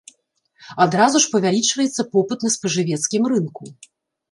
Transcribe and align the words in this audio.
Адразу 0.85 1.21
ж 1.25 1.29
павялічваецца 1.35 2.07
попыт 2.17 2.39
на 2.49 2.53
спажывецкім 2.57 3.31
рынку. 3.37 3.63